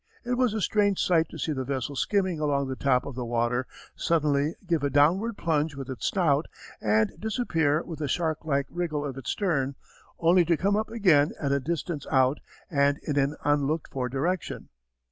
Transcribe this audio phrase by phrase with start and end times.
[0.23, 3.23] It was a strange sight to see the vessel skimming along the top of the
[3.23, 6.47] water, suddenly give a downward plunge with its snout,
[6.81, 9.75] and disappear with a shark like wriggle of its stern,
[10.17, 14.69] only to come up again at a distance out and in an unlooked for direction.